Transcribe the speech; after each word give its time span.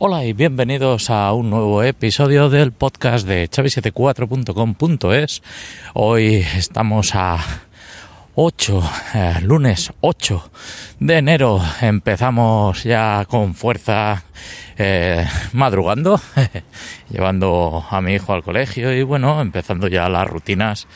Hola 0.00 0.24
y 0.24 0.32
bienvenidos 0.32 1.10
a 1.10 1.32
un 1.32 1.50
nuevo 1.50 1.82
episodio 1.82 2.48
del 2.48 2.70
podcast 2.70 3.26
de 3.26 3.50
chavi74.com.es. 3.50 5.42
Hoy 5.92 6.46
estamos 6.54 7.16
a 7.16 7.38
8, 8.36 8.90
eh, 9.14 9.34
lunes 9.42 9.92
8 10.00 10.50
de 11.00 11.16
enero. 11.16 11.60
Empezamos 11.80 12.84
ya 12.84 13.26
con 13.28 13.56
fuerza 13.56 14.22
eh, 14.76 15.26
madrugando, 15.52 16.20
llevando 17.10 17.84
a 17.90 18.00
mi 18.00 18.14
hijo 18.14 18.32
al 18.34 18.44
colegio 18.44 18.92
y 18.92 19.02
bueno, 19.02 19.40
empezando 19.40 19.88
ya 19.88 20.08
las 20.08 20.28
rutinas 20.28 20.86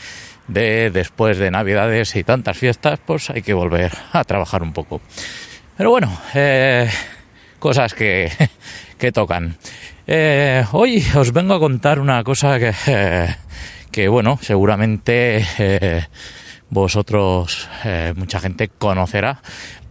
de 0.46 0.92
después 0.92 1.38
de 1.38 1.50
Navidades 1.50 2.14
y 2.14 2.22
tantas 2.22 2.56
fiestas, 2.56 3.00
pues 3.04 3.30
hay 3.30 3.42
que 3.42 3.52
volver 3.52 3.90
a 4.12 4.22
trabajar 4.22 4.62
un 4.62 4.72
poco. 4.72 5.00
Pero 5.76 5.90
bueno, 5.90 6.16
eh, 6.34 6.88
cosas 7.62 7.94
que, 7.94 8.30
que 9.02 9.10
tocan. 9.10 9.56
Eh, 10.06 10.64
hoy 10.70 11.04
os 11.16 11.32
vengo 11.32 11.54
a 11.54 11.58
contar 11.58 11.98
una 11.98 12.22
cosa 12.22 12.60
que, 12.60 12.72
eh, 12.86 13.34
que 13.90 14.06
bueno, 14.06 14.38
seguramente 14.40 15.44
eh, 15.58 16.06
vosotros, 16.70 17.68
mucha 18.14 18.38
gente 18.38 18.68
conocerá, 18.68 19.42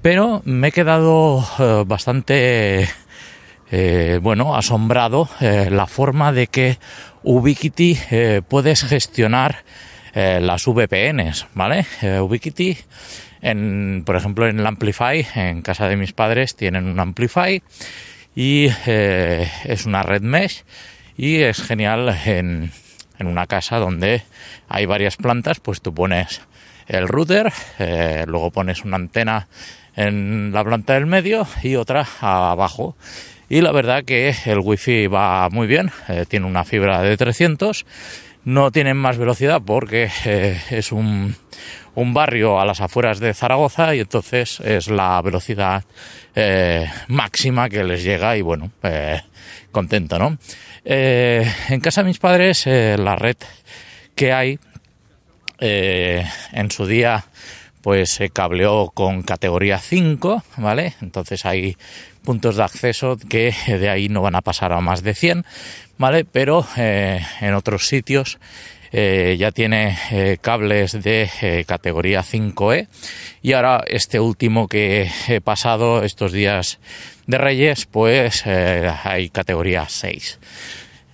pero 0.01 0.41
me 0.45 0.69
he 0.69 0.71
quedado 0.71 1.45
bastante, 1.85 2.87
bueno, 4.21 4.55
asombrado 4.55 5.27
la 5.41 5.87
forma 5.87 6.31
de 6.31 6.47
que 6.47 6.79
Ubiquiti 7.21 7.99
puedes 8.47 8.85
gestionar 8.85 9.65
las 10.15 10.65
VPNs, 10.65 11.47
¿vale? 11.53 11.85
Ubiquiti, 12.21 12.77
por 14.05 14.15
ejemplo, 14.15 14.47
en 14.47 14.59
el 14.59 14.65
Amplify, 14.65 15.27
en 15.35 15.61
casa 15.61 15.87
de 15.89 15.97
mis 15.97 16.13
padres 16.13 16.55
tienen 16.55 16.87
un 16.87 16.99
Amplify 16.99 17.61
y 18.35 18.69
eh, 18.85 19.49
es 19.65 19.85
una 19.85 20.03
red 20.03 20.21
mesh 20.21 20.63
y 21.17 21.41
es 21.41 21.61
genial 21.61 22.15
en, 22.25 22.71
en 23.19 23.27
una 23.27 23.47
casa 23.47 23.77
donde 23.77 24.23
hay 24.69 24.85
varias 24.85 25.17
plantas, 25.17 25.59
pues 25.59 25.81
tú 25.81 25.93
pones 25.93 26.41
el 26.87 27.07
router, 27.07 27.51
eh, 27.79 28.25
luego 28.27 28.51
pones 28.51 28.83
una 28.83 28.97
antena 28.97 29.47
en 29.95 30.51
la 30.53 30.63
planta 30.63 30.93
del 30.93 31.05
medio 31.05 31.47
y 31.63 31.75
otra 31.75 32.07
abajo. 32.19 32.95
Y 33.49 33.61
la 33.61 33.71
verdad 33.71 34.05
que 34.05 34.33
el 34.45 34.59
wifi 34.59 35.07
va 35.07 35.49
muy 35.49 35.67
bien, 35.67 35.91
eh, 36.07 36.25
tiene 36.27 36.45
una 36.45 36.63
fibra 36.63 37.01
de 37.01 37.17
300, 37.17 37.85
no 38.45 38.71
tienen 38.71 38.97
más 38.97 39.17
velocidad 39.17 39.61
porque 39.65 40.09
es 40.69 40.91
un, 40.91 41.35
un, 41.95 42.13
barrio 42.13 42.59
a 42.59 42.65
las 42.65 42.81
afueras 42.81 43.19
de 43.19 43.33
Zaragoza 43.33 43.95
y 43.95 43.99
entonces 43.99 44.59
es 44.61 44.89
la 44.89 45.21
velocidad 45.21 45.83
eh, 46.35 46.89
máxima 47.07 47.69
que 47.69 47.83
les 47.83 48.03
llega 48.03 48.37
y 48.37 48.41
bueno, 48.41 48.71
eh, 48.83 49.21
contento, 49.71 50.19
¿no? 50.19 50.37
en 50.83 51.79
casa 51.79 52.01
de 52.01 52.07
mis 52.07 52.17
padres 52.17 52.65
la 52.65 53.15
red 53.15 53.35
que 54.15 54.33
hay 54.33 54.57
en 55.59 56.71
su 56.71 56.87
día 56.87 57.23
pues 57.81 58.11
se 58.11 58.29
cableó 58.29 58.91
con 58.93 59.23
categoría 59.23 59.79
5, 59.79 60.43
¿vale? 60.57 60.93
Entonces 61.01 61.45
hay 61.45 61.77
puntos 62.23 62.55
de 62.55 62.63
acceso 62.63 63.17
que 63.29 63.53
de 63.67 63.89
ahí 63.89 64.09
no 64.09 64.21
van 64.21 64.35
a 64.35 64.41
pasar 64.41 64.71
a 64.71 64.81
más 64.81 65.03
de 65.03 65.15
100, 65.15 65.45
¿vale? 65.97 66.25
Pero 66.25 66.65
eh, 66.77 67.21
en 67.41 67.53
otros 67.53 67.87
sitios 67.87 68.39
eh, 68.93 69.37
ya 69.39 69.51
tiene 69.51 69.97
eh, 70.11 70.37
cables 70.41 71.01
de 71.01 71.29
eh, 71.41 71.63
categoría 71.65 72.23
5E 72.23 72.87
y 73.41 73.53
ahora 73.53 73.85
este 73.87 74.19
último 74.19 74.67
que 74.67 75.09
he 75.29 75.39
pasado 75.39 76.03
estos 76.03 76.33
días 76.33 76.79
de 77.25 77.37
Reyes, 77.37 77.85
pues 77.85 78.45
hay 78.45 79.29
categoría 79.29 79.85
6. 79.87 80.39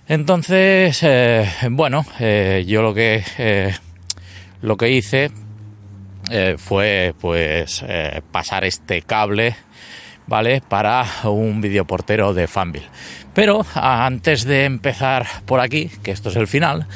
Entonces, 0.08 1.04
bueno, 1.70 2.04
yo 2.66 2.82
lo 2.82 2.94
que 2.94 3.74
lo 4.62 4.76
que 4.76 4.90
hice 4.90 5.30
fue 6.56 7.14
pues 7.20 7.84
pasar 8.32 8.64
este 8.64 9.02
cable 9.02 9.54
vale 10.26 10.60
para 10.66 11.04
un 11.24 11.60
videoportero 11.60 12.34
de 12.34 12.48
Fanville. 12.48 12.88
Pero 13.34 13.64
antes 13.74 14.44
de 14.44 14.64
empezar 14.64 15.26
por 15.46 15.60
aquí 15.60 15.90
que 16.02 16.10
esto 16.10 16.30
es 16.30 16.36
el 16.36 16.48
final 16.48 16.88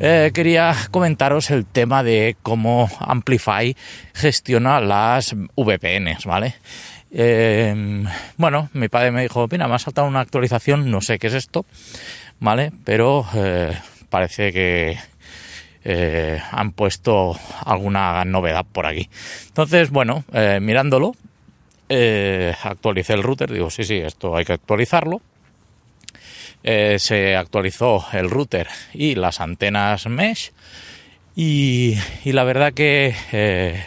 eh, 0.00 0.30
quería 0.34 0.74
comentaros 0.90 1.50
el 1.50 1.64
tema 1.64 2.02
de 2.02 2.36
cómo 2.42 2.90
Amplify 3.00 3.76
gestiona 4.14 4.80
las 4.80 5.34
VPNs 5.56 6.24
vale 6.24 6.56
eh, 7.10 8.04
bueno 8.36 8.68
mi 8.72 8.88
padre 8.88 9.10
me 9.10 9.22
dijo 9.22 9.46
mira 9.50 9.68
me 9.68 9.74
ha 9.74 9.78
saltado 9.78 10.06
una 10.06 10.20
actualización 10.20 10.90
no 10.90 11.00
sé 11.00 11.18
qué 11.18 11.28
es 11.28 11.34
esto 11.34 11.64
vale 12.40 12.72
pero 12.84 13.26
eh, 13.34 13.72
parece 14.10 14.52
que 14.52 14.98
eh, 15.84 16.40
han 16.50 16.72
puesto 16.72 17.36
alguna 17.64 18.24
novedad 18.24 18.66
por 18.70 18.86
aquí. 18.86 19.08
Entonces, 19.46 19.90
bueno, 19.90 20.24
mirándolo, 20.60 21.14
actualicé 22.64 23.12
el 23.12 23.22
router, 23.22 23.52
digo, 23.52 23.70
sí, 23.70 23.84
sí, 23.84 23.94
esto 23.94 24.34
hay 24.36 24.44
que 24.44 24.54
actualizarlo. 24.54 25.20
Eh, 26.68 26.96
se 26.98 27.36
actualizó 27.36 28.04
el 28.12 28.28
router 28.28 28.66
y 28.92 29.14
las 29.14 29.40
antenas 29.40 30.08
mesh 30.08 30.50
y, 31.36 31.96
la 32.24 32.42
verdad 32.42 32.72
que, 32.72 33.14
eh, 33.30 33.86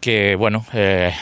que 0.00 0.36
bueno, 0.36 0.64
eh, 0.72 1.12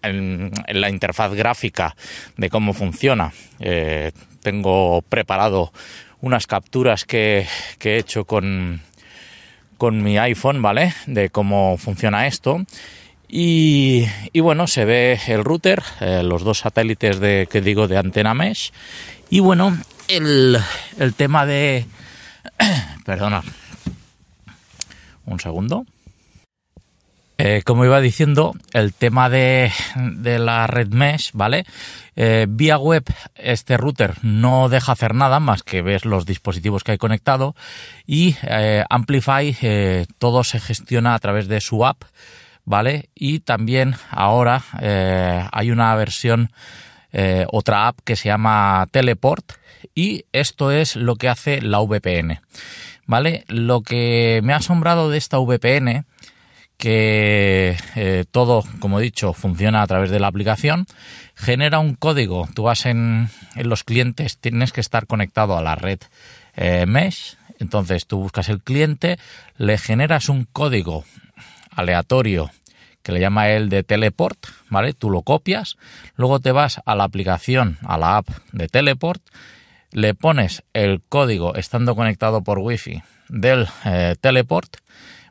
en, 0.00 0.50
la 0.68 0.88
interfaz 0.88 1.34
gráfica 1.34 1.94
de 2.38 2.48
cómo 2.48 2.72
funciona, 2.72 3.34
tengo 4.42 5.02
preparado 5.02 5.74
unas 6.22 6.46
capturas 6.46 7.04
que, 7.04 7.46
que 7.78 7.96
he 7.96 7.98
hecho 7.98 8.24
con, 8.24 8.80
con 9.76 10.02
mi 10.02 10.16
iPhone, 10.16 10.62
¿vale? 10.62 10.94
De 11.04 11.28
cómo 11.28 11.76
funciona 11.76 12.26
esto. 12.26 12.64
Y, 13.30 14.06
y, 14.32 14.40
bueno, 14.40 14.66
se 14.66 14.86
ve 14.86 15.20
el 15.26 15.44
router, 15.44 15.82
los 16.22 16.44
dos 16.44 16.60
satélites 16.60 17.20
de 17.20 17.46
que 17.50 17.60
digo 17.60 17.86
de 17.86 17.98
antena 17.98 18.32
mesh. 18.32 18.72
Y 19.30 19.40
bueno, 19.40 19.76
el, 20.08 20.58
el 20.98 21.14
tema 21.14 21.46
de. 21.46 21.86
Perdona. 23.04 23.42
Un 25.26 25.40
segundo. 25.40 25.84
Eh, 27.40 27.62
como 27.64 27.84
iba 27.84 28.00
diciendo, 28.00 28.56
el 28.72 28.92
tema 28.92 29.30
de, 29.30 29.70
de 29.94 30.40
la 30.40 30.66
red 30.66 30.88
mesh, 30.88 31.30
¿vale? 31.34 31.64
Eh, 32.16 32.46
vía 32.48 32.78
web, 32.78 33.04
este 33.36 33.76
router 33.76 34.16
no 34.22 34.68
deja 34.68 34.90
hacer 34.90 35.14
nada 35.14 35.38
más 35.38 35.62
que 35.62 35.80
ver 35.80 36.04
los 36.04 36.26
dispositivos 36.26 36.82
que 36.82 36.92
hay 36.92 36.98
conectado 36.98 37.54
y 38.06 38.34
eh, 38.42 38.82
Amplify 38.90 39.56
todo 40.18 40.42
se 40.42 40.58
gestiona 40.58 41.14
a 41.14 41.18
través 41.20 41.46
de 41.46 41.60
su 41.60 41.86
app, 41.86 42.02
¿vale? 42.64 43.08
Y 43.14 43.38
también 43.38 43.94
ahora 44.10 44.64
hay 45.52 45.70
una 45.70 45.94
versión, 45.94 46.50
eh, 47.12 47.46
otra 47.50 47.88
app 47.88 47.98
que 48.04 48.16
se 48.16 48.28
llama 48.28 48.86
Teleport 48.90 49.52
y 49.94 50.24
esto 50.32 50.70
es 50.70 50.96
lo 50.96 51.16
que 51.16 51.28
hace 51.28 51.62
la 51.62 51.80
VPN, 51.80 52.40
¿vale? 53.06 53.44
Lo 53.48 53.82
que 53.82 54.40
me 54.42 54.52
ha 54.52 54.56
asombrado 54.56 55.10
de 55.10 55.18
esta 55.18 55.38
VPN 55.38 56.04
que 56.78 57.76
eh, 57.96 58.24
todo, 58.30 58.62
como 58.78 59.00
he 59.00 59.02
dicho, 59.02 59.32
funciona 59.32 59.82
a 59.82 59.86
través 59.86 60.10
de 60.10 60.20
la 60.20 60.28
aplicación, 60.28 60.86
genera 61.34 61.80
un 61.80 61.94
código. 61.94 62.48
Tú 62.54 62.62
vas 62.62 62.86
en, 62.86 63.28
los 63.56 63.82
clientes, 63.82 64.38
tienes 64.38 64.72
que 64.72 64.80
estar 64.80 65.08
conectado 65.08 65.58
a 65.58 65.62
la 65.62 65.74
red 65.74 65.98
eh, 66.56 66.86
Mesh. 66.86 67.36
Entonces 67.58 68.06
tú 68.06 68.20
buscas 68.20 68.48
el 68.48 68.62
cliente, 68.62 69.18
le 69.56 69.76
generas 69.76 70.28
un 70.28 70.44
código 70.44 71.04
aleatorio 71.72 72.50
que 73.02 73.12
le 73.12 73.20
llama 73.20 73.50
él 73.50 73.68
de 73.68 73.82
teleport, 73.82 74.38
¿vale? 74.70 74.92
Tú 74.92 75.10
lo 75.10 75.22
copias, 75.22 75.76
luego 76.16 76.40
te 76.40 76.52
vas 76.52 76.80
a 76.84 76.94
la 76.94 77.04
aplicación, 77.04 77.78
a 77.86 77.98
la 77.98 78.18
app 78.18 78.28
de 78.52 78.68
teleport, 78.68 79.22
le 79.92 80.14
pones 80.14 80.62
el 80.74 81.02
código 81.08 81.54
estando 81.54 81.96
conectado 81.96 82.42
por 82.42 82.58
wifi 82.58 83.02
del 83.28 83.66
eh, 83.84 84.16
teleport 84.20 84.76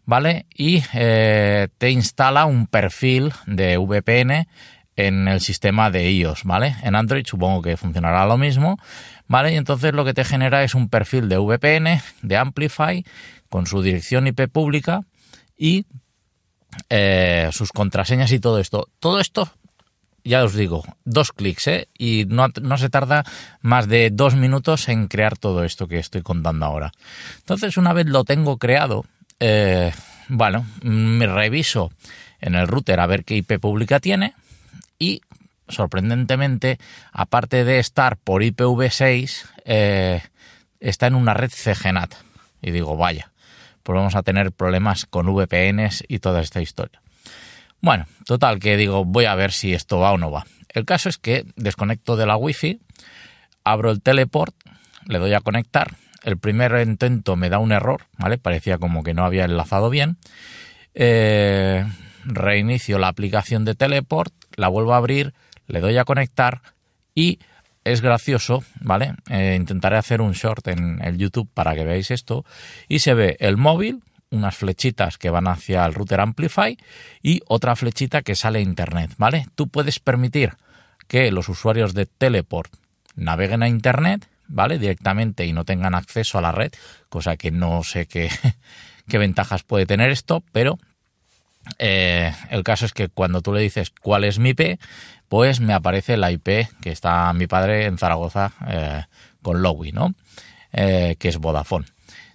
¿vale? 0.08 0.48
Y 0.56 0.84
eh, 0.94 1.68
te 1.78 1.92
instala 1.92 2.46
un 2.46 2.66
perfil 2.66 3.34
de 3.46 3.78
VPN 3.78 4.48
en 4.96 5.28
el 5.28 5.42
sistema 5.42 5.92
de 5.92 6.10
iOS, 6.10 6.44
¿vale? 6.46 6.76
En 6.82 6.96
Android 6.96 7.26
supongo 7.28 7.62
que 7.62 7.78
funcionará 7.78 8.26
lo 8.26 8.38
mismo, 8.38 8.80
¿vale? 9.28 9.54
Y 9.54 9.58
entonces 9.58 9.94
lo 9.94 10.06
que 10.06 10.16
te 10.16 10.24
genera 10.24 10.64
es 10.64 10.74
un 10.74 10.90
perfil 10.90 11.30
de 11.30 11.38
VPN, 11.38 12.02
de 12.24 12.38
Amplify, 12.38 13.06
con 13.50 13.68
su 13.68 13.82
dirección 13.84 14.26
IP 14.26 14.48
pública 14.48 15.02
y 15.58 15.86
eh, 16.90 17.50
sus 17.52 17.72
contraseñas 17.72 18.32
y 18.32 18.40
todo 18.40 18.60
esto. 18.60 18.90
Todo 19.00 19.20
esto, 19.20 19.52
ya 20.24 20.44
os 20.44 20.54
digo, 20.54 20.84
dos 21.06 21.32
clics, 21.32 21.68
¿eh? 21.68 21.88
Y 21.98 22.26
no, 22.28 22.48
no 22.62 22.78
se 22.78 22.90
tarda 22.90 23.24
más 23.62 23.88
de 23.88 24.10
dos 24.12 24.36
minutos 24.36 24.90
en 24.90 25.08
crear 25.08 25.38
todo 25.38 25.64
esto 25.64 25.88
que 25.88 26.00
estoy 26.00 26.22
contando 26.22 26.66
ahora. 26.66 26.92
Entonces, 27.38 27.78
una 27.78 27.94
vez 27.94 28.08
lo 28.08 28.24
tengo 28.24 28.58
creado, 28.58 29.06
eh, 29.40 29.92
bueno, 30.28 30.66
me 30.82 31.28
reviso 31.28 31.92
en 32.40 32.56
el 32.56 32.68
router 32.68 33.00
a 33.00 33.08
ver 33.08 33.24
qué 33.24 33.36
IP 33.36 33.60
pública 33.60 34.00
tiene 34.00 34.34
y 35.00 35.22
sorprendentemente, 35.70 36.80
aparte 37.12 37.64
de 37.64 37.80
estar 37.80 38.18
por 38.18 38.42
IPv6, 38.42 39.46
eh, 39.66 40.22
está 40.80 41.08
en 41.08 41.16
una 41.16 41.34
red 41.34 41.52
CGNAT. 41.52 42.14
Y 42.62 42.72
digo, 42.72 42.98
vaya, 42.98 43.32
pues 43.88 43.96
vamos 43.96 44.16
a 44.16 44.22
tener 44.22 44.52
problemas 44.52 45.06
con 45.06 45.34
VPNs 45.34 46.04
y 46.10 46.20
toda 46.20 46.42
esta 46.42 46.60
historia. 46.60 47.02
Bueno, 47.80 48.06
total, 48.26 48.60
que 48.60 48.76
digo, 48.76 49.06
voy 49.06 49.24
a 49.24 49.36
ver 49.36 49.54
si 49.54 49.74
esto 49.74 49.98
va 49.98 50.12
o 50.12 50.18
no 50.18 50.30
va. 50.30 50.46
El 50.68 50.84
caso 50.84 51.08
es 51.08 51.18
que 51.18 51.46
desconecto 51.56 52.18
de 52.18 52.26
la 52.26 52.36
Wi-Fi, 52.36 52.82
abro 53.64 53.92
el 53.92 54.02
teleport, 54.02 54.54
le 55.06 55.20
doy 55.20 55.34
a 55.34 55.40
conectar. 55.40 55.96
El 56.26 56.38
primer 56.38 56.86
intento 56.86 57.38
me 57.38 57.48
da 57.48 57.60
un 57.60 57.72
error, 57.72 58.08
¿vale? 58.18 58.38
Parecía 58.38 58.78
como 58.78 59.04
que 59.04 59.14
no 59.14 59.24
había 59.24 59.46
enlazado 59.46 59.90
bien. 59.90 60.18
Eh, 60.94 61.86
reinicio 62.26 63.00
la 63.00 63.08
aplicación 63.08 63.64
de 63.64 63.74
teleport, 63.74 64.34
la 64.58 64.68
vuelvo 64.68 64.96
a 64.96 64.98
abrir, 64.98 65.34
le 65.66 65.80
doy 65.80 65.98
a 65.98 66.04
conectar 66.04 66.62
y 67.16 67.40
es 67.92 68.02
gracioso, 68.02 68.64
¿vale? 68.82 69.16
Eh, 69.30 69.56
intentaré 69.58 69.98
hacer 69.98 70.22
un 70.22 70.34
short 70.34 70.68
en 70.68 71.02
el 71.04 71.18
YouTube 71.18 71.50
para 71.54 71.76
que 71.76 71.86
veáis 71.86 72.12
esto. 72.12 72.46
Y 72.88 73.00
se 73.00 73.14
ve 73.14 73.38
el 73.40 73.58
móvil, 73.58 74.04
unas 74.30 74.56
flechitas 74.56 75.18
que 75.18 75.30
van 75.30 75.48
hacia 75.48 75.86
el 75.86 75.94
router 75.94 76.20
Amplify 76.20 76.78
y 77.22 77.42
otra 77.48 77.76
flechita 77.76 78.22
que 78.22 78.36
sale 78.36 78.60
a 78.60 78.62
Internet, 78.62 79.12
¿vale? 79.18 79.48
Tú 79.56 79.68
puedes 79.68 80.00
permitir 80.00 80.54
que 81.08 81.32
los 81.32 81.50
usuarios 81.50 81.94
de 81.94 82.06
Teleport 82.06 82.74
naveguen 83.16 83.64
a 83.64 83.70
Internet, 83.70 84.28
¿vale? 84.48 84.80
Directamente 84.80 85.46
y 85.46 85.54
no 85.54 85.64
tengan 85.64 85.96
acceso 85.96 86.38
a 86.38 86.42
la 86.42 86.52
red, 86.52 86.72
cosa 87.10 87.38
que 87.38 87.52
no 87.52 87.84
sé 87.84 88.06
qué, 88.06 88.30
qué 89.08 89.18
ventajas 89.18 89.64
puede 89.64 89.86
tener 89.86 90.12
esto, 90.12 90.44
pero 90.52 90.78
eh, 91.80 92.34
el 92.50 92.64
caso 92.64 92.86
es 92.86 92.94
que 92.94 93.10
cuando 93.10 93.42
tú 93.42 93.54
le 93.54 93.62
dices 93.62 93.92
cuál 94.02 94.24
es 94.24 94.40
mi 94.40 94.50
IP, 94.50 94.80
pues 95.30 95.60
me 95.60 95.74
aparece 95.74 96.18
la 96.18 96.32
IP 96.32 96.68
que 96.82 96.92
está 96.92 97.32
mi 97.34 97.48
padre 97.48 97.86
en 97.86 97.98
Zaragoza 97.98 98.54
eh, 98.68 99.04
con 99.42 99.62
Lowy, 99.62 99.92
¿no? 99.92 100.14
Eh, 100.72 101.16
que 101.20 101.30
es 101.30 101.38
Vodafone. 101.38 101.86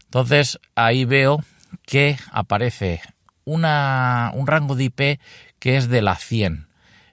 Entonces 0.04 0.58
ahí 0.74 1.04
veo 1.04 1.42
que 1.86 2.16
aparece 2.30 3.00
una, 3.44 4.30
un 4.34 4.46
rango 4.46 4.76
de 4.76 4.84
IP 4.84 5.20
que 5.58 5.76
es 5.76 5.88
de 5.88 6.02
la 6.02 6.16
100. 6.16 6.66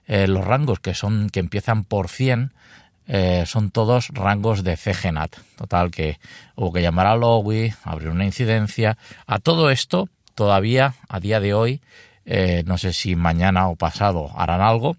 los 0.06 0.44
rangos 0.44 0.80
que 0.80 0.94
son 0.94 1.30
que 1.30 1.40
empiezan 1.40 1.84
por 1.84 2.08
100 2.08 2.52
son 3.46 3.70
todos 3.70 4.08
rangos 4.08 4.64
de 4.64 4.76
CGNAT. 4.76 5.36
Total 5.56 5.90
que 5.90 6.18
hubo 6.56 6.72
que 6.72 6.82
llamar 6.82 7.06
a 7.06 7.16
Lowy, 7.16 7.72
abrir 7.84 8.08
una 8.08 8.24
incidencia. 8.24 8.98
A 9.26 9.38
todo 9.38 9.70
esto 9.70 10.08
todavía 10.34 10.94
a 11.08 11.20
día 11.20 11.40
de 11.40 11.54
hoy 11.54 11.80
eh, 12.32 12.62
no 12.66 12.78
sé 12.78 12.92
si 12.92 13.16
mañana 13.16 13.68
o 13.68 13.76
pasado 13.76 14.30
harán 14.36 14.60
algo, 14.60 14.96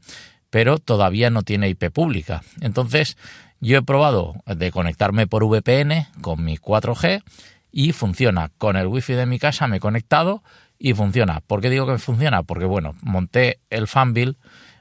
pero 0.52 0.78
todavía 0.78 1.32
no 1.32 1.42
tiene 1.42 1.70
IP 1.70 1.90
pública. 1.90 2.44
Entonces, 2.60 3.18
yo 3.62 3.80
he 3.80 3.82
probado 3.82 4.36
de 4.46 4.70
conectarme 4.70 5.26
por 5.26 5.46
VPN 5.46 6.08
con 6.22 6.44
mi 6.44 6.58
4G 6.58 7.24
y 7.72 7.94
funciona. 7.94 8.52
Con 8.58 8.76
el 8.76 8.88
wifi 8.88 9.14
de 9.14 9.26
mi 9.26 9.40
casa 9.40 9.68
me 9.68 9.78
he 9.78 9.80
conectado 9.80 10.44
y 10.78 10.94
funciona. 10.94 11.42
¿Por 11.42 11.62
qué 11.62 11.70
digo 11.70 11.88
que 11.88 11.98
funciona? 11.98 12.44
Porque, 12.44 12.66
bueno, 12.66 12.96
monté 13.02 13.60
el 13.70 13.88
Fanville, 13.88 14.36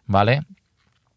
¿vale? 0.06 0.42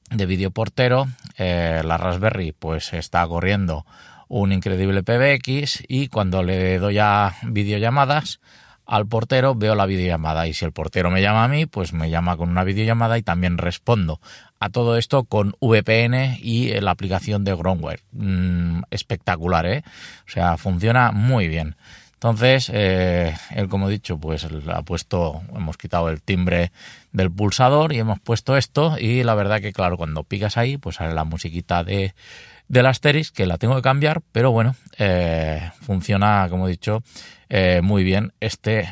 De 0.09 0.25
vídeo 0.25 0.51
portero. 0.51 1.07
Eh, 1.37 1.81
la 1.83 1.97
Raspberry, 1.97 2.51
pues 2.51 2.93
está 2.93 3.27
corriendo 3.27 3.85
un 4.27 4.51
increíble 4.51 5.03
PBX 5.03 5.83
y 5.87 6.07
cuando 6.09 6.43
le 6.43 6.77
doy 6.79 6.99
a 6.99 7.35
videollamadas 7.43 8.39
al 8.85 9.07
portero, 9.07 9.55
veo 9.55 9.75
la 9.75 9.85
videollamada 9.85 10.47
y 10.47 10.53
si 10.53 10.65
el 10.65 10.71
portero 10.71 11.09
me 11.09 11.21
llama 11.21 11.43
a 11.43 11.47
mí, 11.47 11.65
pues 11.65 11.93
me 11.93 12.09
llama 12.09 12.37
con 12.37 12.49
una 12.49 12.63
videollamada 12.63 13.17
y 13.17 13.23
también 13.23 13.57
respondo 13.57 14.19
a 14.59 14.69
todo 14.69 14.97
esto 14.97 15.23
con 15.25 15.55
VPN 15.59 16.37
y 16.39 16.69
la 16.79 16.91
aplicación 16.91 17.43
de 17.43 17.55
Groundware. 17.55 18.01
Mm, 18.11 18.83
espectacular, 18.91 19.65
¿eh? 19.65 19.83
O 20.27 20.31
sea, 20.31 20.57
funciona 20.57 21.11
muy 21.11 21.47
bien. 21.47 21.75
Entonces, 22.23 22.71
eh, 22.73 23.35
él, 23.53 23.67
como 23.67 23.89
he 23.89 23.91
dicho, 23.91 24.17
pues 24.17 24.47
ha 24.69 24.81
puesto, 24.83 25.41
hemos 25.53 25.75
quitado 25.75 26.07
el 26.07 26.21
timbre 26.21 26.71
del 27.11 27.29
pulsador 27.29 27.91
y 27.91 27.99
hemos 27.99 28.17
puesto 28.21 28.55
esto 28.55 28.95
y 28.97 29.23
la 29.23 29.35
verdad 29.35 29.59
que, 29.59 29.73
claro, 29.73 29.97
cuando 29.97 30.23
picas 30.23 30.55
ahí, 30.55 30.77
pues 30.77 30.95
sale 30.95 31.13
la 31.13 31.25
musiquita 31.25 31.83
de, 31.83 32.15
del 32.69 32.85
Asterix, 32.85 33.29
que 33.31 33.45
la 33.45 33.57
tengo 33.57 33.75
que 33.75 33.81
cambiar, 33.81 34.21
pero 34.31 34.51
bueno, 34.51 34.73
eh, 34.97 35.69
funciona, 35.81 36.47
como 36.49 36.69
he 36.69 36.71
dicho, 36.71 37.03
eh, 37.49 37.81
muy 37.83 38.05
bien 38.05 38.31
este 38.39 38.87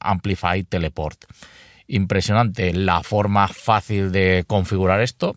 Amplify 0.00 0.64
Teleport. 0.64 1.26
Impresionante 1.86 2.72
la 2.74 3.04
forma 3.04 3.46
fácil 3.46 4.10
de 4.10 4.42
configurar 4.48 5.00
esto. 5.02 5.36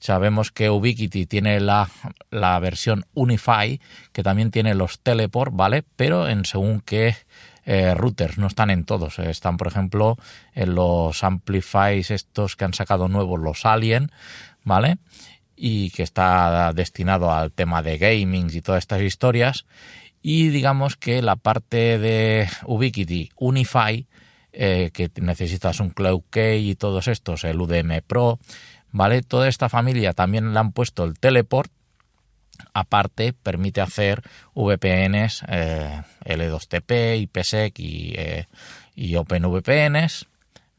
Sabemos 0.00 0.50
que 0.50 0.70
Ubiquiti 0.70 1.26
tiene 1.26 1.60
la, 1.60 1.88
versión 2.60 3.06
Unify, 3.14 3.80
que 4.12 4.22
también 4.22 4.50
tiene 4.50 4.74
los 4.74 5.00
teleport, 5.00 5.54
¿vale? 5.54 5.84
Pero 5.96 6.28
en 6.28 6.44
según 6.44 6.80
qué 6.80 7.14
eh, 7.64 7.94
routers, 7.94 8.38
no 8.38 8.48
están 8.48 8.70
en 8.70 8.84
todos. 8.84 9.18
Están, 9.18 9.56
por 9.56 9.68
ejemplo, 9.68 10.16
en 10.54 10.74
los 10.74 11.22
Amplifies 11.22 12.10
estos 12.10 12.56
que 12.56 12.64
han 12.64 12.74
sacado 12.74 13.08
nuevos, 13.08 13.38
los 13.38 13.64
Alien, 13.64 14.10
¿vale? 14.64 14.96
Y 15.54 15.90
que 15.90 16.02
está 16.02 16.72
destinado 16.72 17.32
al 17.32 17.52
tema 17.52 17.82
de 17.82 17.98
gaming 17.98 18.48
y 18.52 18.62
todas 18.62 18.78
estas 18.80 19.02
historias 19.02 19.66
y 20.22 20.48
digamos 20.48 20.96
que 20.96 21.22
la 21.22 21.36
parte 21.36 21.98
de 21.98 22.48
Ubiquiti 22.66 23.30
Unify, 23.36 24.06
eh, 24.52 24.90
que 24.92 25.10
necesitas 25.20 25.80
un 25.80 25.90
Cloud 25.90 26.22
Key 26.30 26.70
y 26.70 26.74
todos 26.74 27.08
estos, 27.08 27.44
el 27.44 27.60
UDM 27.60 28.02
Pro, 28.06 28.38
¿vale? 28.92 29.22
Toda 29.22 29.48
esta 29.48 29.68
familia 29.68 30.12
también 30.12 30.52
le 30.52 30.58
han 30.58 30.72
puesto 30.72 31.04
el 31.04 31.18
teleport. 31.18 31.70
Aparte, 32.74 33.32
permite 33.32 33.80
hacer 33.80 34.22
VPNs 34.54 35.44
eh, 35.48 36.02
L2TP, 36.24 37.20
IPsec 37.20 37.78
y, 37.78 38.12
eh, 38.16 38.46
y 38.94 39.16
OpenVPNs, 39.16 40.26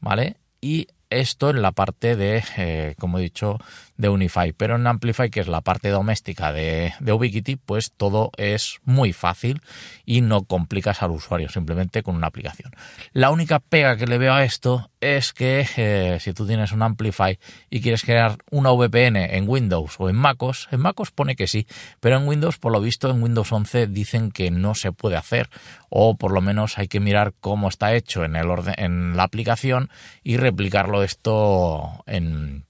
¿vale? 0.00 0.36
Y 0.60 0.86
esto 1.10 1.50
en 1.50 1.60
la 1.60 1.72
parte 1.72 2.16
de, 2.16 2.42
eh, 2.56 2.94
como 2.98 3.18
he 3.18 3.22
dicho, 3.22 3.58
de 3.96 4.08
Unify. 4.08 4.52
Pero 4.52 4.76
en 4.76 4.86
Amplify, 4.86 5.28
que 5.28 5.40
es 5.40 5.48
la 5.48 5.60
parte 5.60 5.88
doméstica 5.88 6.52
de, 6.52 6.94
de, 7.00 7.12
Ubiquiti, 7.12 7.56
pues 7.56 7.92
todo 7.92 8.30
es 8.36 8.78
muy 8.84 9.12
fácil 9.12 9.60
y 10.06 10.20
no 10.20 10.44
complicas 10.44 11.02
al 11.02 11.10
usuario, 11.10 11.48
simplemente 11.48 12.02
con 12.02 12.16
una 12.16 12.28
aplicación. 12.28 12.72
La 13.12 13.30
única 13.30 13.58
pega 13.58 13.96
que 13.96 14.06
le 14.06 14.18
veo 14.18 14.32
a 14.32 14.44
esto 14.44 14.91
es 15.02 15.32
que 15.32 15.66
eh, 15.76 16.18
si 16.20 16.32
tú 16.32 16.46
tienes 16.46 16.70
un 16.70 16.80
Amplify 16.80 17.38
y 17.68 17.80
quieres 17.80 18.04
crear 18.04 18.38
una 18.50 18.70
VPN 18.70 19.16
en 19.16 19.48
Windows 19.48 19.96
o 19.98 20.08
en 20.08 20.14
MacOS, 20.14 20.68
en 20.70 20.80
MacOS 20.80 21.10
pone 21.10 21.34
que 21.34 21.48
sí, 21.48 21.66
pero 21.98 22.16
en 22.16 22.28
Windows, 22.28 22.58
por 22.58 22.70
lo 22.70 22.80
visto, 22.80 23.10
en 23.10 23.20
Windows 23.20 23.50
11 23.50 23.88
dicen 23.88 24.30
que 24.30 24.52
no 24.52 24.76
se 24.76 24.92
puede 24.92 25.16
hacer 25.16 25.50
o 25.90 26.16
por 26.16 26.32
lo 26.32 26.40
menos 26.40 26.78
hay 26.78 26.86
que 26.86 27.00
mirar 27.00 27.34
cómo 27.40 27.68
está 27.68 27.94
hecho 27.94 28.24
en, 28.24 28.36
el 28.36 28.48
en 28.76 29.16
la 29.16 29.24
aplicación 29.24 29.90
y 30.22 30.36
replicarlo 30.36 31.02
esto 31.02 32.04
en, 32.06 32.64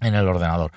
en 0.00 0.14
el 0.14 0.28
ordenador. 0.28 0.70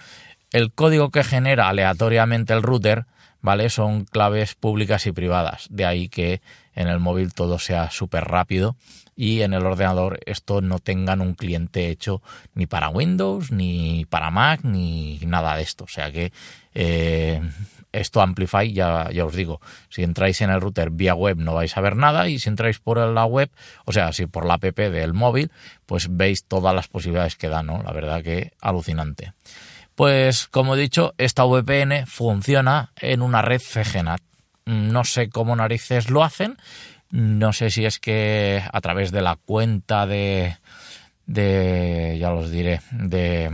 El 0.51 0.73
código 0.73 1.11
que 1.11 1.23
genera 1.23 1.69
aleatoriamente 1.69 2.53
el 2.53 2.63
router, 2.63 3.05
¿vale? 3.41 3.69
Son 3.69 4.05
claves 4.05 4.55
públicas 4.55 5.05
y 5.07 5.11
privadas. 5.11 5.67
De 5.69 5.85
ahí 5.85 6.09
que 6.09 6.41
en 6.75 6.87
el 6.87 6.99
móvil 6.99 7.33
todo 7.33 7.59
sea 7.59 7.91
súper 7.91 8.25
rápido 8.25 8.75
y 9.15 9.41
en 9.41 9.53
el 9.53 9.65
ordenador 9.65 10.19
esto 10.25 10.61
no 10.61 10.79
tengan 10.79 11.19
un 11.19 11.35
cliente 11.35 11.89
hecho 11.89 12.21
ni 12.53 12.67
para 12.67 12.89
Windows, 12.89 13.51
ni 13.51 14.05
para 14.09 14.31
Mac, 14.31 14.61
ni 14.63 15.19
nada 15.25 15.57
de 15.57 15.63
esto. 15.63 15.83
O 15.83 15.89
sea 15.89 16.11
que 16.11 16.31
eh, 16.73 17.41
esto 17.91 18.21
Amplify, 18.21 18.71
ya, 18.71 19.09
ya 19.11 19.25
os 19.25 19.35
digo, 19.35 19.59
si 19.89 20.03
entráis 20.03 20.41
en 20.41 20.51
el 20.51 20.61
router 20.61 20.91
vía 20.91 21.15
web 21.15 21.37
no 21.37 21.53
vais 21.53 21.75
a 21.75 21.81
ver 21.81 21.95
nada 21.95 22.29
y 22.29 22.39
si 22.39 22.49
entráis 22.49 22.79
por 22.79 22.97
la 22.97 23.25
web, 23.25 23.49
o 23.85 23.91
sea, 23.91 24.13
si 24.13 24.27
por 24.27 24.45
la 24.45 24.55
app 24.55 24.63
del 24.63 25.13
móvil, 25.13 25.51
pues 25.85 26.07
veis 26.09 26.45
todas 26.45 26.73
las 26.75 26.87
posibilidades 26.87 27.35
que 27.35 27.49
da, 27.49 27.63
¿no? 27.63 27.81
La 27.83 27.91
verdad 27.91 28.23
que 28.23 28.53
alucinante. 28.61 29.33
Pues 29.99 30.47
como 30.47 30.75
he 30.75 30.79
dicho, 30.79 31.13
esta 31.17 31.43
VPN 31.43 32.07
funciona 32.07 32.93
en 32.95 33.21
una 33.21 33.41
red 33.41 33.61
CGNAT. 33.61 34.21
No 34.63 35.03
sé 35.03 35.27
cómo 35.27 35.57
narices 35.57 36.09
lo 36.09 36.23
hacen, 36.23 36.55
no 37.11 37.51
sé 37.51 37.69
si 37.69 37.83
es 37.83 37.99
que 37.99 38.63
a 38.71 38.79
través 38.79 39.11
de 39.11 39.21
la 39.21 39.35
cuenta 39.35 40.07
de, 40.07 40.55
de 41.25 42.15
ya 42.17 42.29
los 42.29 42.49
diré, 42.49 42.79
de 42.93 43.51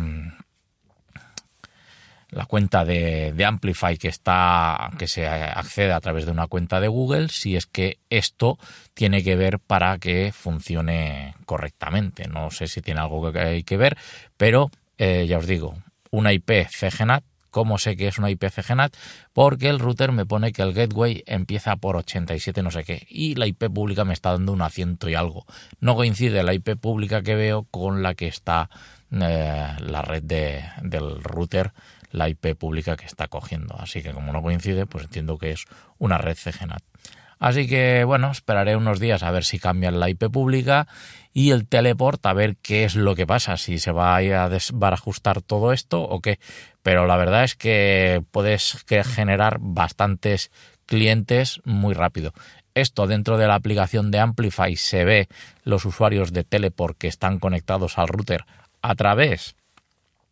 la 2.30 2.46
cuenta 2.46 2.86
de, 2.86 3.34
Amplify 3.44 3.98
que 3.98 4.10
está 4.10 4.92
que 5.00 5.08
se 5.08 5.28
accede 5.28 5.94
a 5.94 6.00
través 6.00 6.28
de 6.28 6.32
una 6.32 6.46
cuenta 6.46 6.80
de 6.80 6.90
Google 6.90 7.30
si 7.30 7.56
es 7.56 7.66
que 7.66 7.98
esto 8.12 8.60
tiene 8.94 9.24
que 9.24 9.36
ver 9.36 9.58
para 9.58 9.98
que 9.98 10.32
funcione 10.32 11.34
correctamente 11.48 12.28
no 12.28 12.52
sé 12.52 12.68
si 12.68 12.84
tiene 12.84 13.00
algo 13.00 13.32
que 13.32 13.64
que 13.64 13.78
ver 13.78 13.98
pero 14.38 14.70
eh, 15.00 15.26
ya 15.28 15.40
os 15.40 15.48
digo 15.48 15.76
una 16.16 16.32
IP 16.34 16.68
CGNAT 16.70 17.24
¿Cómo 17.56 17.78
sé 17.78 17.96
que 17.96 18.10
es 18.10 18.18
una 18.18 18.30
IP 18.30 18.50
CGNAT? 18.52 18.98
Porque 19.32 19.70
el 19.70 19.80
router 19.80 20.12
me 20.12 20.26
pone 20.26 20.52
que 20.52 20.62
el 20.62 20.74
gateway 20.74 21.24
empieza 21.26 21.78
por 21.78 21.96
87 21.96 22.62
no 22.62 22.70
sé 22.70 22.84
qué 22.84 23.08
y 23.10 23.36
la 23.36 23.48
IP 23.48 23.70
pública 23.74 24.04
me 24.04 24.12
está 24.12 24.32
dando 24.32 24.52
un 24.52 24.62
asiento 24.62 25.08
y 25.08 25.16
algo. 25.16 25.46
No 25.80 25.96
coincide 25.96 26.44
la 26.44 26.54
IP 26.54 26.76
pública 26.76 27.22
que 27.22 27.36
veo 27.36 27.64
con 27.72 28.04
la 28.04 28.14
que 28.14 28.28
está 28.28 28.70
la 29.10 30.02
red 30.02 30.24
de, 30.24 30.66
del 30.82 31.24
router, 31.24 31.72
la 32.12 32.28
IP 32.28 32.58
pública 32.58 32.98
que 32.98 33.06
está 33.06 33.30
cogiendo. 33.30 33.80
Así 33.80 34.04
que 34.04 34.12
como 34.12 34.34
no 34.34 34.42
coincide, 34.42 34.86
pues 34.86 35.06
entiendo 35.06 35.38
que 35.38 35.52
es 35.52 35.64
una 35.98 36.18
red 36.18 36.36
CGNAT. 36.36 36.84
Así 37.46 37.68
que 37.68 38.04
bueno, 38.06 38.32
esperaré 38.32 38.76
unos 38.76 39.00
días 39.00 39.22
a 39.22 39.30
ver 39.30 39.44
si 39.44 39.60
cambian 39.60 40.00
la 40.00 40.10
IP 40.10 40.32
pública 40.32 40.88
y 41.32 41.52
el 41.52 41.68
teleport 41.68 42.26
a 42.26 42.34
ver 42.34 42.56
qué 42.58 42.86
es 42.86 42.96
lo 42.96 43.14
que 43.14 43.28
pasa, 43.28 43.56
si 43.58 43.78
se 43.78 43.92
va 43.92 44.16
a 44.16 44.50
desbarajustar 44.50 45.44
todo 45.44 45.72
esto 45.72 46.02
o 46.02 46.22
qué. 46.22 46.40
Pero 46.82 47.06
la 47.06 47.18
verdad 47.18 47.44
es 47.44 47.56
que 47.56 48.24
puedes 48.32 48.84
generar 48.88 49.58
bastantes 49.60 50.50
clientes 50.88 51.62
muy 51.66 51.94
rápido. 51.94 52.34
Esto 52.74 53.06
dentro 53.06 53.38
de 53.38 53.46
la 53.46 53.54
aplicación 53.54 54.10
de 54.10 54.22
Amplify 54.22 54.76
se 54.76 55.06
ve 55.06 55.28
los 55.64 55.86
usuarios 55.86 56.34
de 56.34 56.46
teleport 56.46 56.98
que 56.98 57.08
están 57.08 57.38
conectados 57.38 58.00
al 58.00 58.08
router 58.08 58.46
a 58.82 58.96
través 58.96 59.56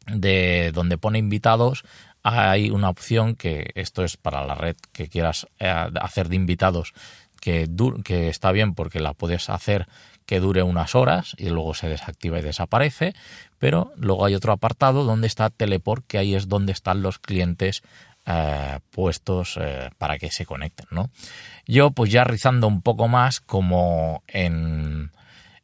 de 0.08 0.72
donde 0.74 0.98
pone 0.98 1.20
invitados 1.20 1.84
hay 2.24 2.70
una 2.70 2.89
opción 2.89 3.36
que 3.36 3.72
esto 3.75 4.03
es 4.03 4.18
para 4.18 4.46
la 4.46 4.56
red 4.56 4.77
que 4.92 5.10
quieras 5.10 5.48
eh, 5.60 5.68
hacer 6.01 6.30
de 6.30 6.38
invitados 6.38 6.94
que, 7.39 7.70
que 8.06 8.30
está 8.30 8.51
bien 8.53 8.74
porque 8.74 9.01
la 9.01 9.13
puedes 9.13 9.50
hacer 9.50 9.88
que 10.25 10.39
dure 10.39 10.63
unas 10.63 10.96
horas 10.96 11.36
y 11.38 11.50
luego 11.50 11.74
se 11.74 11.89
desactiva 11.89 12.39
y 12.39 12.42
desaparece, 12.42 13.13
pero 13.60 13.92
luego 13.98 14.24
hay 14.24 14.36
otro 14.36 14.53
apartado 14.53 15.03
donde 15.03 15.27
está 15.27 15.50
Teleport, 15.50 16.06
que 16.08 16.18
ahí 16.18 16.34
es 16.34 16.48
donde 16.48 16.72
están 16.72 17.01
los 17.01 17.20
clientes 17.20 17.84
eh, 18.25 18.80
puestos 18.92 19.60
eh, 19.60 19.89
para 19.98 20.18
que 20.18 20.32
se 20.32 20.46
conecten, 20.46 20.88
¿no? 20.92 21.10
Yo 21.68 21.92
pues 21.92 22.10
ya 22.10 22.24
rizando 22.24 22.68
un 22.68 22.82
poco 22.82 23.10
más 23.10 23.42
como 23.42 24.24
en 24.27 25.12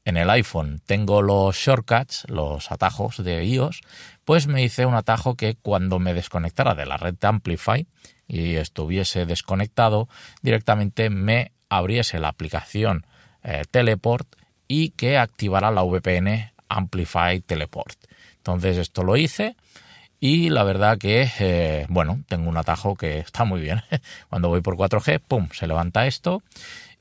en 0.10 0.18
el 0.18 0.30
iPhone 0.30 0.82
tengo 0.86 1.22
los 1.22 1.56
shortcuts, 1.56 2.26
los 2.28 2.72
atajos 2.72 3.24
de 3.24 3.44
iOS, 3.46 3.82
pues 4.26 4.48
me 4.48 4.64
hice 4.64 4.86
un 4.86 4.96
atajo 4.96 5.36
que 5.36 5.56
cuando 5.56 6.00
me 6.00 6.14
desconectara 6.14 6.76
de 6.76 6.86
la 6.86 6.98
red 6.98 7.14
de 7.14 7.28
Amplify 7.28 7.88
y 8.28 8.56
estuviese 8.56 9.26
desconectado, 9.26 10.10
directamente 10.42 11.10
me 11.10 11.52
abriese 11.70 12.20
la 12.20 12.28
aplicación 12.28 13.06
eh, 13.44 13.64
Teleport 13.70 14.28
y 14.68 14.90
que 14.90 15.18
activara 15.18 15.72
la 15.72 15.84
VPN 15.84 16.52
Amplify 16.68 17.40
Teleport. 17.42 17.98
Entonces 18.38 18.78
esto 18.78 19.04
lo 19.04 19.16
hice 19.16 19.56
y 20.20 20.50
la 20.50 20.64
verdad 20.64 20.98
que, 20.98 21.30
eh, 21.40 21.86
bueno, 21.88 22.22
tengo 22.28 22.50
un 22.50 22.58
atajo 22.58 22.96
que 22.96 23.20
está 23.20 23.46
muy 23.46 23.62
bien. 23.62 23.82
Cuando 24.30 24.50
voy 24.50 24.62
por 24.62 24.76
4G, 24.76 25.22
¡pum!, 25.26 25.50
se 25.54 25.68
levanta 25.68 26.08
esto 26.08 26.44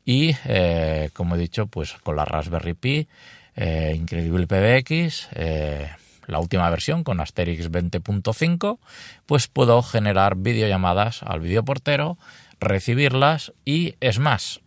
y 0.08 0.34
eh, 0.46 1.10
como 1.12 1.34
he 1.34 1.38
dicho 1.38 1.66
pues 1.66 1.92
con 2.02 2.16
la 2.16 2.24
Raspberry 2.24 2.72
Pi 2.72 3.06
eh, 3.54 3.92
Incredible 3.94 4.46
PBX 4.46 5.28
eh, 5.34 5.90
la 6.26 6.38
última 6.38 6.70
versión 6.70 7.04
con 7.04 7.20
Asterix 7.20 7.70
20.5 7.70 8.78
pues 9.26 9.48
puedo 9.48 9.82
generar 9.82 10.36
videollamadas 10.36 11.22
al 11.22 11.40
videoportero 11.40 12.16
recibirlas 12.58 13.52
y 13.66 13.96
es 14.00 14.18
más 14.18 14.62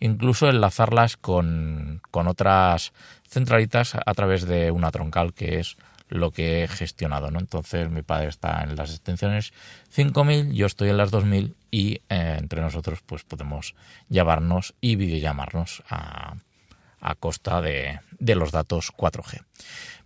incluso 0.00 0.48
enlazarlas 0.48 1.16
con, 1.16 2.00
con 2.10 2.26
otras 2.26 2.92
centralitas 3.28 3.94
a 3.94 4.14
través 4.14 4.44
de 4.44 4.72
una 4.72 4.90
troncal 4.90 5.34
que 5.34 5.60
es 5.60 5.76
lo 6.08 6.30
que 6.30 6.64
he 6.64 6.68
gestionado, 6.68 7.30
¿no? 7.30 7.38
Entonces 7.38 7.90
mi 7.90 8.02
padre 8.02 8.28
está 8.28 8.62
en 8.62 8.76
las 8.76 8.90
extensiones 8.90 9.52
5000, 9.90 10.52
yo 10.52 10.66
estoy 10.66 10.90
en 10.90 10.96
las 10.96 11.10
2000 11.10 11.54
y 11.70 11.94
eh, 12.08 12.36
entre 12.38 12.60
nosotros 12.60 13.00
pues 13.04 13.24
podemos 13.24 13.74
llamarnos 14.08 14.74
y 14.80 14.96
videollamarnos 14.96 15.82
a, 15.88 16.34
a 17.00 17.14
costa 17.14 17.60
de, 17.60 18.00
de 18.18 18.34
los 18.34 18.52
datos 18.52 18.92
4G. 18.96 19.42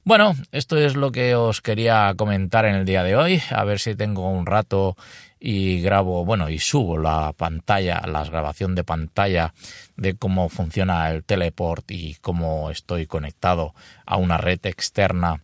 Bueno, 0.05 0.35
esto 0.52 0.78
es 0.78 0.97
lo 0.97 1.12
que 1.12 1.35
os 1.35 1.61
quería 1.61 2.14
comentar 2.17 2.64
en 2.64 2.76
el 2.76 2.87
día 2.87 3.02
de 3.02 3.14
hoy. 3.14 3.43
A 3.50 3.64
ver 3.64 3.78
si 3.78 3.95
tengo 3.95 4.31
un 4.31 4.47
rato 4.47 4.97
y 5.38 5.83
grabo, 5.83 6.25
bueno, 6.25 6.49
y 6.49 6.59
subo 6.59 6.97
la 6.99 7.33
pantalla, 7.37 8.02
la 8.07 8.25
grabación 8.25 8.75
de 8.75 8.85
pantalla 8.85 9.52
de 9.97 10.14
cómo 10.14 10.49
funciona 10.49 11.11
el 11.11 11.25
teleport 11.25 11.90
y 11.90 12.14
cómo 12.23 12.71
estoy 12.71 13.07
conectado 13.07 13.75
a 14.07 14.17
una 14.17 14.38
red 14.38 14.61
externa 14.64 15.43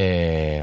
eh, 0.00 0.62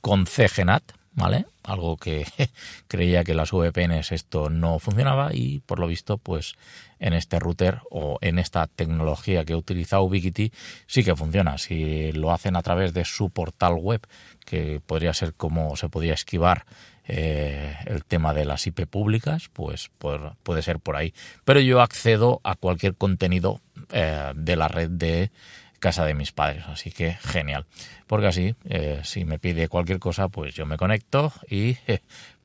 con 0.00 0.24
CGNAT, 0.24 0.82
¿vale? 1.12 1.44
Algo 1.62 1.98
que 1.98 2.24
creía 2.88 3.24
que 3.24 3.34
las 3.34 3.52
VPNs 3.52 4.10
esto 4.10 4.48
no 4.48 4.78
funcionaba 4.78 5.34
y 5.34 5.60
por 5.60 5.78
lo 5.78 5.86
visto 5.86 6.16
pues 6.16 6.54
en 6.98 7.12
este 7.12 7.38
router 7.38 7.80
o 7.90 8.16
en 8.22 8.38
esta 8.38 8.68
tecnología 8.68 9.44
que 9.44 9.54
utiliza 9.54 10.00
Ubiquiti 10.00 10.50
sí 10.86 11.04
que 11.04 11.14
funciona. 11.14 11.58
Si 11.58 12.10
lo 12.12 12.32
hacen 12.32 12.56
a 12.56 12.62
través 12.62 12.94
de 12.94 13.04
su 13.04 13.28
portal 13.28 13.74
web, 13.74 14.00
que 14.46 14.80
podría 14.86 15.12
ser 15.12 15.34
como 15.34 15.76
se 15.76 15.90
podía 15.90 16.14
esquivar 16.14 16.64
eh, 17.06 17.76
el 17.84 18.02
tema 18.02 18.32
de 18.32 18.46
las 18.46 18.66
IP 18.66 18.86
públicas, 18.86 19.50
pues 19.52 19.90
puede 19.98 20.62
ser 20.62 20.80
por 20.80 20.96
ahí. 20.96 21.12
Pero 21.44 21.60
yo 21.60 21.82
accedo 21.82 22.40
a 22.44 22.54
cualquier 22.54 22.94
contenido 22.94 23.60
eh, 23.90 24.32
de 24.34 24.56
la 24.56 24.68
red 24.68 24.88
de 24.88 25.30
casa 25.78 26.04
de 26.04 26.14
mis 26.14 26.32
padres. 26.32 26.64
Así 26.66 26.90
que 26.90 27.12
genial. 27.14 27.64
Porque 28.06 28.26
así, 28.26 28.54
eh, 28.64 29.00
si 29.04 29.24
me 29.24 29.38
pide 29.38 29.68
cualquier 29.68 29.98
cosa, 29.98 30.28
pues 30.28 30.54
yo 30.54 30.66
me 30.66 30.76
conecto 30.76 31.32
y 31.48 31.78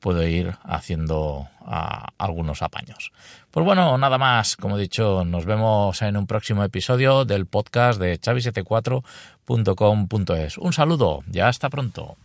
puedo 0.00 0.26
ir 0.26 0.54
haciendo 0.64 1.46
ah, 1.60 2.08
algunos 2.18 2.62
apaños. 2.62 3.12
Pues 3.50 3.64
bueno, 3.64 3.96
nada 3.98 4.18
más. 4.18 4.56
Como 4.56 4.76
he 4.76 4.80
dicho, 4.80 5.24
nos 5.24 5.44
vemos 5.44 6.02
en 6.02 6.16
un 6.16 6.26
próximo 6.26 6.64
episodio 6.64 7.24
del 7.24 7.46
podcast 7.46 8.00
de 8.00 8.20
chavi74.com.es. 8.20 10.58
Un 10.58 10.72
saludo, 10.72 11.22
ya 11.28 11.46
hasta 11.48 11.70
pronto. 11.70 12.16